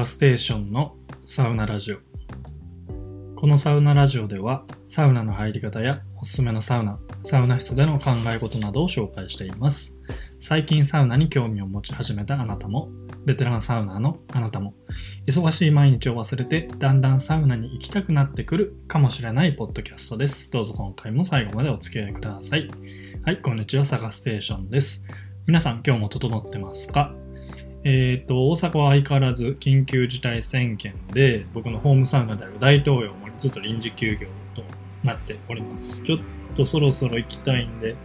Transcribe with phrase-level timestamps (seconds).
[0.00, 0.96] サステーションの
[1.26, 1.98] サウナラジオ。
[3.36, 9.98] このサウナラジオではサウナの入り方やおすすめのサウナサウナ室での考え事などを紹介しています。
[10.40, 12.88] 最近サウナに興味を持ち始めたあなたも
[13.26, 14.72] ベテランサウナーのあなたも
[15.26, 20.50] 忙しい毎日を忘れてだんだんサウナに行きたくなってくるかもしれないポッドキャストです。
[20.50, 22.70] どうぞ今回も最後までお付き合いください。
[23.22, 23.84] はいこんにちは。
[23.84, 25.04] サガステーションです。
[25.46, 27.14] 皆さん今日も整ってますか？
[27.82, 34.62] えっ、ー、と、大阪は相変わらず緊急事態宣言で、僕のホームサウナである大東洋もずっと臨時休業と
[35.02, 36.02] なっております。
[36.02, 36.18] ちょっ
[36.54, 37.96] とそろそろ行きたいんで、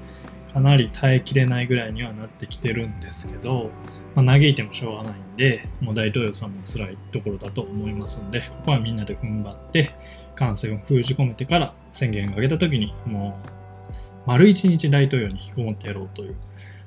[0.54, 3.70] かなり耐えきれないぐらいにはなってきてるんですけど、
[4.16, 9.94] まあ、嘆いてもしょうがないんで、もう大東洋さんも辛いところだと思いますんで、ここはみんなで踏ん張って、
[10.36, 13.92] 感染を封じ込めてから宣言が上げた時に、もう、
[14.26, 16.36] 丸一日大東洋に引きこもってやろうという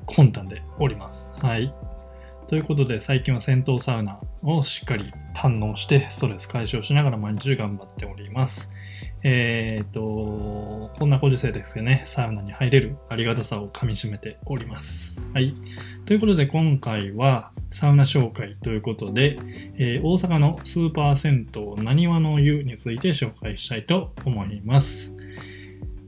[0.07, 1.31] 魂胆でおります。
[1.41, 1.73] はい。
[2.49, 8.73] ということで、最近は銭湯サウナをしっかり堪能して、ストレス解消しながら毎日頑張っております。
[9.23, 10.01] えっ、と、
[10.99, 15.21] こんなご時世ですけどね、サウナに入れるありがたさをかみしめております。
[15.35, 15.55] はい。
[16.07, 19.39] ということで、今回はサウナ紹介ということで、
[19.77, 25.18] えー、大阪のスーパー銭湯なにわの湯について紹介したいと思います。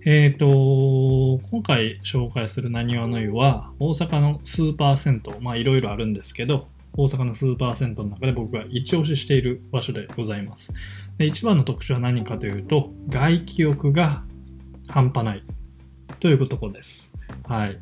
[0.07, 10.75] えっ、ー、と、今回紹介するなにわの湯は、大阪のスーパー銭湯、まあいろいろあるんですけど、大阪のスーパー銭湯の中で僕が一押ししている場所でございます。
[11.19, 14.25] で一番の特徴は何かというと、外気浴が
[14.89, 15.43] 半端ない
[16.19, 17.13] というところです。
[17.47, 17.79] はい。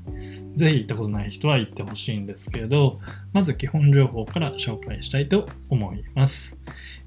[0.57, 2.99] ぜひ行ったことない人は行ってほしいんですけど、
[3.33, 6.59] まず基本情報から紹介したいと思います。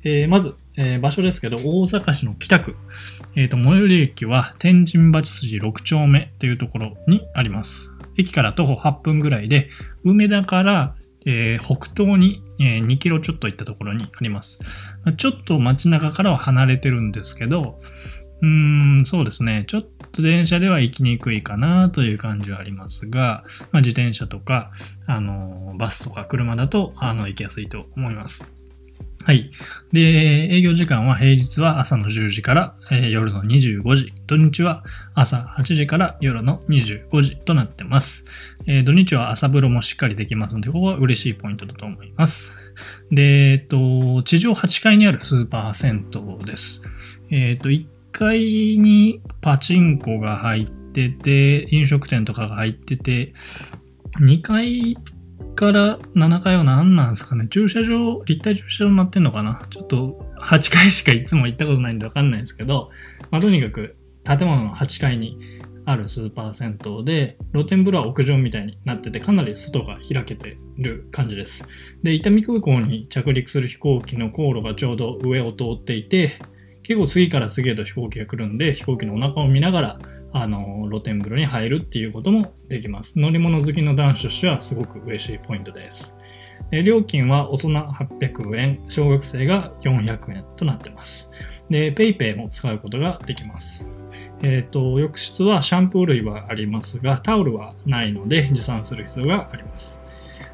[0.03, 2.75] えー、まず、えー、場所ですけど、大阪市の北区、
[3.35, 7.91] え、ー、と、最寄り駅は天神橋筋6丁目というところにあります。
[8.17, 9.69] 駅から徒歩8分ぐらいで、
[10.03, 14.59] 梅田から、えー、北東に、え、2キロちょっと行ったところにあります。
[15.17, 17.79] ちょっと街中からは離れてるんですけど、
[18.41, 19.65] うーん、そうですね。
[19.67, 24.71] ちょっと電車では行きにくいかなという感じはありますが、まあ、自転車とか、
[25.05, 28.60] あの、バスとか車だと、あの、行きやすいと思います。
[29.23, 29.51] はい。
[29.91, 34.83] で、営業時間は平日は朝の10時から、えー、夜の25時、土日は
[35.13, 38.25] 朝8時から夜の25時となってます。
[38.65, 42.53] えー、土日は朝風呂もしっかりできますので、ここは嬉しいポイントだと思います。
[43.11, 46.81] で、えっと、地上8階にあるスーパー銭湯です。
[47.29, 53.33] えっと、1階にパチンコが入ってて、飲食店とかが入ってて、
[54.19, 54.97] 2階
[55.55, 57.47] から7階は何なんですかね？
[57.49, 59.65] 駐車場、立体駐車場になってんのかな？
[59.69, 62.89] ちょっと8階しかいつも行ったことないんでわかんないですけど、
[63.29, 65.37] まあ、とにかく建物の8階に
[65.85, 71.67] あるスーパー銭湯で、露天風呂は屋上みたいになってて、かなり外が開けてる感じです。
[72.03, 76.39] で、伊丹空港に着陸する飛行機の航路がちょうど上を通っていて、
[76.83, 79.99] 結構次から次へと飛行機が来るんで、飛行機のお腹を見ながら
[80.33, 83.19] あの露天風呂に入るっていうこともできます。
[83.19, 86.17] 乗り物好きの男子としてはすごく嬉しいポイントです。
[86.69, 91.31] で料金は大人800円、小学生が400円となってます。
[91.69, 93.91] で、PayPay も使うことができます。
[94.43, 100.01] えっ、ー、と、浴室はシャンプー類はありますが、タオルはないので持参する必要があります。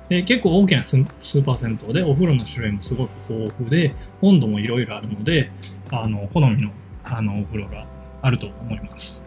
[0.10, 5.52] で結構大きなスーパー銭湯でお風呂の種類もすごく豊富で温度もいろいろあるので
[5.92, 6.72] あの好みの
[7.04, 7.86] あのお風呂が
[8.22, 9.24] あると思います。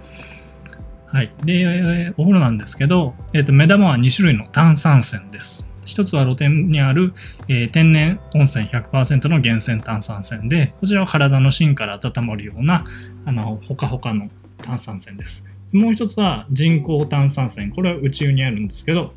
[1.12, 1.32] はい。
[1.44, 5.66] で、お風呂なんですけど、えっ、ー、と、目玉は2種類の炭酸泉です。
[5.84, 7.14] 一つは露天にある、
[7.48, 12.84] えー、天然温泉100%の源泉炭酸泉で、こちらは体の芯から温まるような、
[13.24, 15.48] あの、ほかほかの炭酸泉です。
[15.72, 17.72] もう一つは人工炭酸泉。
[17.72, 19.12] これは内湯にあるんですけど、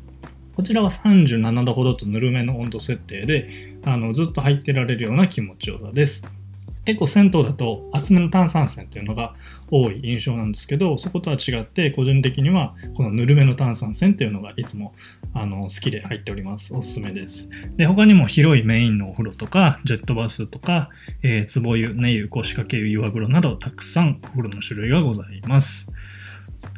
[0.56, 3.48] こちらは37度ほどとぬるめの温度設定で、
[3.84, 6.26] あのずっと入ってられるような気持ちよさです。
[6.84, 9.34] 結構銭湯だと厚めの炭酸泉っていうのが
[9.70, 14.94] 多い印象なんですけどそことは違って個人的にはこのぬるめの炭酸泉っていうのがいつも
[15.32, 16.74] あの好きで入っております。
[16.74, 17.50] おすすめです。
[17.76, 20.90] で他にも広いメインのお風呂とかジェットバスとか、
[21.22, 25.88] えー、壺湯寝湯腰掛け湯岩風呂などたくさんお風呂の種類がございます。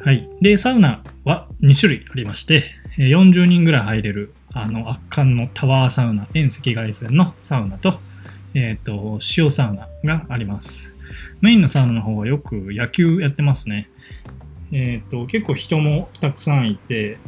[0.01, 0.29] はい。
[0.41, 2.65] でサウナは2種類ありまして
[2.97, 8.01] 40人ぐらい入れるあの圧巻のタワーサウナ遠赤外線のサウナと
[8.57, 10.97] えっ、ー、と、塩サウナがあります。
[11.43, 13.91] メインのサウナの方はよく野球やってますね。
[14.73, 17.19] えっ、ー、と、結構人もたくさんいて、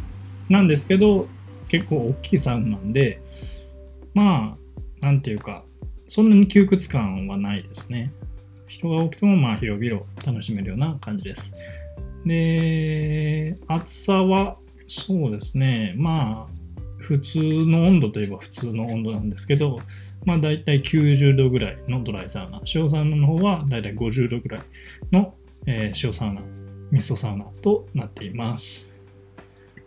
[0.49, 1.29] なんですけど、
[1.69, 3.21] 結構大きいサウナなんで、
[4.15, 5.65] まあ、なんていうか、
[6.07, 8.11] そんなに窮屈感はないですね。
[8.67, 11.55] 人が多くても、まあ、広々楽しめるような感じです。
[12.25, 16.58] で、暑さは、そうですね、まあ、
[17.09, 19.81] 普通の温度といえば普通の温度なんですけど、
[20.27, 22.61] まあ大体90度ぐらいのドライサウナ。
[22.75, 24.61] 塩サウナの方は大体50度ぐらい
[25.11, 25.33] の、
[25.65, 26.43] え、塩サウナ、
[26.91, 28.93] ミストサウナとなっています。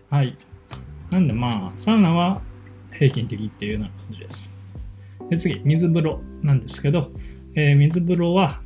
[0.09, 0.35] はい。
[1.11, 2.41] なんでまあ、サウナは
[2.91, 4.57] 平均的っていうような感じです。
[5.29, 7.11] で次、水風呂なんですけど、
[7.53, 8.61] えー、水風呂は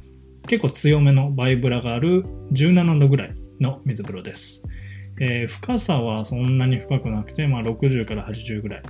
[0.48, 2.24] 結構強めのバイブラがある
[2.54, 4.64] 17度ぐらいの水風呂です。
[5.20, 8.84] えー、深さはそんなに深くなくて、まあ、60から80ぐらい。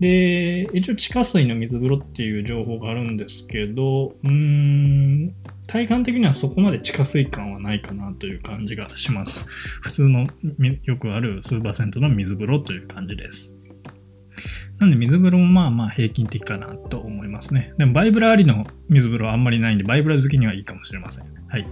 [0.00, 5.34] で、一応地下水の水風呂っていう情報があるんですけど、うーん、
[5.66, 9.46] 体感的にはそこまで地下水感はないかなという感じがします。
[9.82, 10.26] 普通の
[10.84, 13.54] よくある数パーセントの水風呂という感じです。
[14.78, 17.72] なんで水風呂もまあまあ平均的かなと思いますね。
[17.78, 21.24] でもバイブラありの水風呂はあんまりないんで、バイブラ好きにはいいかもしれません。
[21.48, 21.66] はい。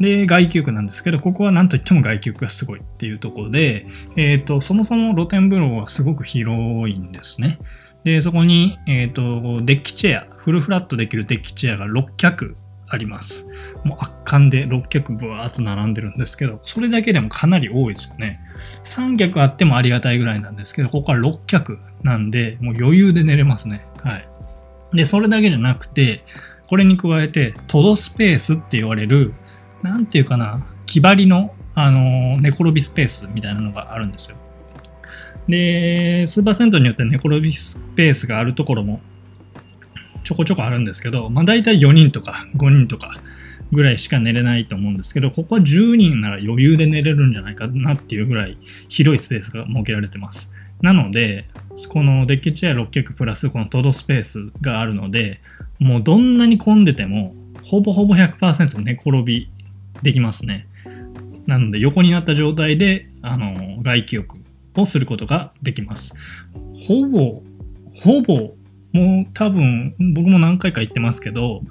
[0.00, 7.58] で、外気浴なんですけど、ここは何といっても外気浴がすごいっていうところで、えっ、ー、と、そもそも露天風呂はすごく広いんですね。
[8.04, 12.56] で、そこに、えっ、ー、と、デッキチェア、フルフラットできるデッキチェアが6脚
[12.88, 13.48] あります。
[13.84, 18.40] もう圧巻で6脚ブワーっと並んでるんですけど、それだけでもかなり多いですよね。
[18.84, 23.84] 3脚あってもありがたいぐらいなんですけど、ここは6脚なんで、もう余裕で寝れますね。
[24.02, 24.28] はい。
[24.94, 26.22] で、それだけじゃなくて、
[26.68, 29.34] これに加えて、トドスペースって言われる、
[29.88, 34.36] なんていうかな、木張りの、あの、寝転びスペースみたいなのがあるんですよ。
[35.48, 39.00] で、スーパー銭湯によって寝転びスペースがあるところも
[40.24, 43.20] ちょこちょこあるんですけど、まあ大体4人とか5人とか
[43.70, 48.58] ぐらいしか寝れないと思うんですけど、ここは10人なら余裕で寝れるんじゃないかなっていうぐらい
[48.88, 50.52] 広いスペースが設けられてます。
[50.82, 51.46] なので、
[51.88, 55.40] このデッキチェア600プラスこのトドスペースがあるので、
[55.78, 59.48] もうどんなに混んでても、ほぼほぼ100%寝転び
[60.02, 60.66] できますね。
[61.46, 64.38] なので横になった状態であの外気浴
[64.74, 66.14] をすることができます。
[66.86, 67.42] ほぼ、
[68.02, 68.54] ほぼ、
[68.92, 71.62] もう多分僕も何回か言ってますけど、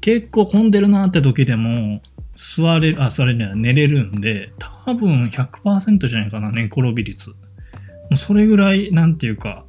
[0.00, 2.00] 結構混んでるなって時でも
[2.34, 7.30] 座れる、あ、座れるには寝れるんで、多分100%じゃないかな、寝転び率。
[7.30, 7.36] も
[8.12, 9.64] うそれぐらい、なんていうか、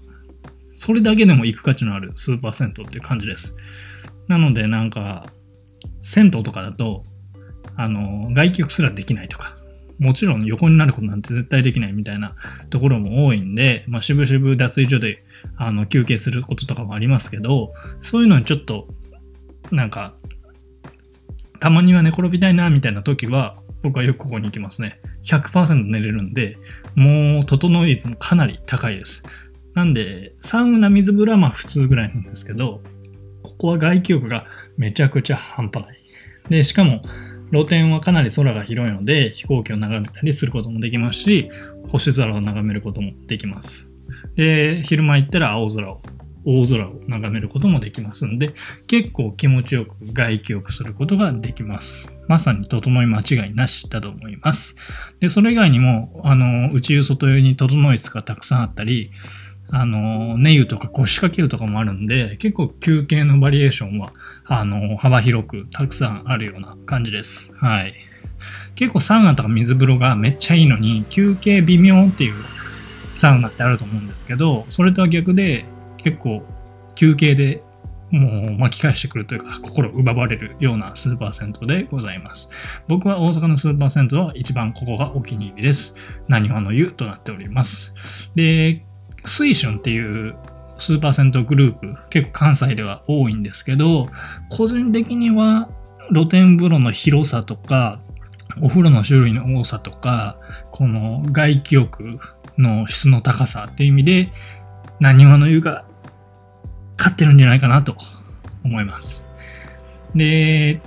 [0.76, 3.56] それだけでも行く価値のあるスーパー銭湯っていう感じです。
[4.28, 5.28] なのでなんか、
[6.02, 7.06] 銭湯とかだと、
[7.76, 9.58] あの、外気浴すらできないとか、
[10.00, 12.36] もちろん横になることなんて絶対できないみたいな
[12.70, 15.24] ところも多いんで、まあ、渋々脱衣所で
[15.56, 17.70] あの休憩することとかもありますけど、
[18.02, 18.88] そういうのにちょっと、
[19.72, 20.16] なんか、
[21.60, 24.96] たまには寝転びたいなみたいな時は、僕はよくここに行きますね。
[25.24, 26.58] 100%寝れるんで、
[26.96, 29.24] もう、整い率もかなり高いです。
[29.74, 32.82] なんで、サウナ水風呂はまあ普通ぐらいなんですけど、
[33.44, 34.46] ここは外気浴が
[34.78, 36.00] めちゃくちゃ半端ない。
[36.50, 37.02] で、しかも、
[37.52, 41.50] 露天はかなり空が広いので飛行機を眺めたりすることもできますし
[41.88, 43.92] 星空を眺めることもできます。
[44.36, 46.02] で昼間行ったら青空を
[46.48, 48.54] 大空を眺めることもできますんで
[48.86, 52.12] 結構気持ちよく外気浴することができます。
[52.28, 54.76] まさに整い間違いなしだと思います。
[55.20, 59.12] でそれ以外にもあの内湯外湯に整い室がたくさんあったり
[59.70, 64.14] あの、ネ湯とか腰掛け湯とかもあるんで、結構休憩のバリエーションは、
[64.48, 67.54] あの、幅広くたくさんあるような感じです。
[67.56, 67.94] はい。
[68.76, 72.36] 結構サウナとか水風呂がめっちゃいいのに、休憩微妙っていう
[73.14, 75.66] サウナってあると思うんですけど、それとは逆で、
[75.98, 76.44] 結構
[76.96, 77.64] 休憩で
[78.12, 82.50] もう巻き返してくるというか、心奪われるようなスーパー銭湯でございます。
[82.88, 85.96] 僕は大阪のスーパー銭湯は一番ここがお気に入りです。
[86.28, 87.94] 何話の湯となっております。
[88.36, 88.86] で、
[89.26, 90.36] 水春っていう
[90.78, 94.08] スーパー銭湯グループ、結構関西では多いんですけど、
[94.50, 95.70] 個人的には
[96.14, 98.00] 露天風呂の広さとか、
[98.62, 100.38] お風呂の種類の多さとか、
[100.72, 102.20] この外気浴
[102.58, 104.32] の質の高さっていう意味で、
[105.00, 105.86] 何話の湯が
[106.98, 107.96] 勝ってるんじゃないかなと
[108.64, 109.28] 思います。
[110.16, 110.82] で、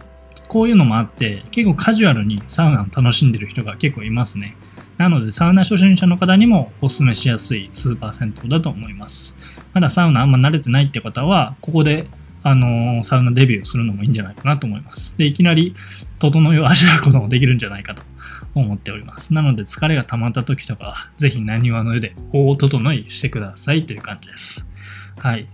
[0.48, 4.56] こういうのもあって、結構カジュアルにサウナを楽しんでる人が結構いますね。
[4.98, 9.36] なので、サウナ初心者の方にもお勧めしやすいスーパー銭湯だと思います。
[9.72, 12.08] まだサウナあんま慣れてないって方は、ここで、
[12.42, 15.16] あのー、サウナデビューするのもいいんじゃないかなと思います。
[15.16, 15.74] で、いきなり、
[16.18, 18.02] 整いを味わうこともできるんじゃないかと
[18.54, 19.32] 思っております。
[19.32, 24.66] なので、疲れが溜まった時とか、ぜひ何話の湯で大整いしてくださいという感じです。
[25.18, 25.46] はい。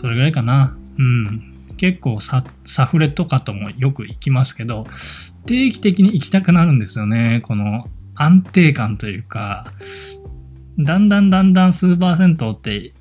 [0.00, 0.76] それぐらいかな。
[0.98, 1.54] うん。
[1.76, 4.86] 結構ササフレとかともよく行きますけど、
[5.46, 7.40] 定期的に行きたくなるんですよね。
[7.44, 9.66] この安定感というか、
[10.78, 12.92] だんだんだんだん数パーセントって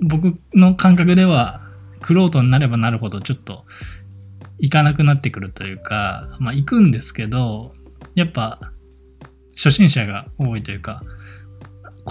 [0.00, 1.60] 僕の感覚では
[2.00, 3.64] クロートになればなるほどちょっと
[4.58, 7.72] 行かなくなってくるというか、まあ行くんですけど、
[8.14, 8.60] やっぱ
[9.54, 11.02] 初心者が多いというか、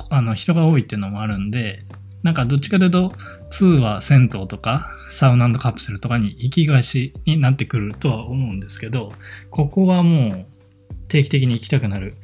[0.10, 1.86] あの人が多いっていうのもあるんで、
[2.24, 3.14] なんかどっちかというと、
[3.52, 9.12] 2は銭湯とかサウナカプセルとかに行きがちになってくるとは思うんですけど、
[9.50, 10.46] ここはもう
[11.12, 12.16] 定期的に行きたくなる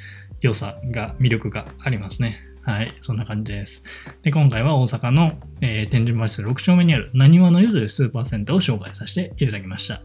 [0.41, 2.37] 良さが、魅力がありますね。
[2.61, 3.83] はい、そんな感じです。
[4.23, 10.01] で、今回は大阪の、えー、天神橋6丁目にあるなにわの湯というスーパーセンターを紹介させていただきました。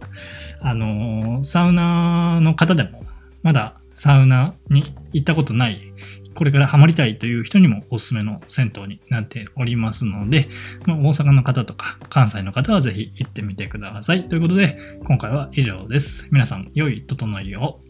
[0.60, 3.04] あのー、サウナの方でも、
[3.42, 5.92] まだサウナに行ったことない、
[6.34, 10.48] これからハマりたいという人にもおすすめの銭湯になっておりますので、
[10.86, 14.28] まあ、大阪の方とか関西の方はぜひ行ってみてください。
[14.28, 16.28] ということで、今回は以上です。
[16.30, 17.80] 皆さん、良い整いを。